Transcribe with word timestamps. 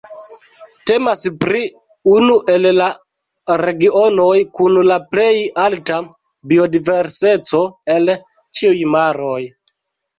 Temas 0.91 1.25
pri 1.43 1.61
unu 2.13 2.37
el 2.55 2.65
la 2.79 2.87
regionoj 3.65 4.33
kun 4.59 4.83
la 4.93 4.99
plej 5.15 5.31
alta 5.69 6.03
biodiverseco 6.51 7.65
el 7.99 8.15
ĉiuj 8.61 8.79
maroj. 9.01 9.41